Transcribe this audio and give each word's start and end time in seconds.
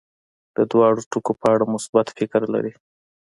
د 0.55 0.57
دواړو 0.71 1.01
ټکو 1.11 1.33
په 1.41 1.47
اړه 1.53 1.65
مثبت 1.73 2.07
فکر 2.17 2.41
لري. 2.53 2.73